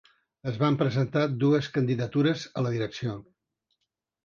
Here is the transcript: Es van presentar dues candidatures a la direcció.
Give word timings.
Es 0.51 0.55
van 0.61 0.77
presentar 0.79 1.25
dues 1.43 1.69
candidatures 1.77 2.47
a 2.63 2.67
la 2.69 2.73
direcció. 2.79 3.17